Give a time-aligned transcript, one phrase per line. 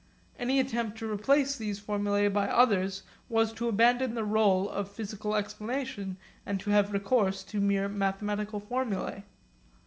[0.39, 5.35] Any attempt to replace these formulae by others was to abandon the rôle of physical
[5.35, 9.25] explanation and to have recourse to mere mathematical formulae.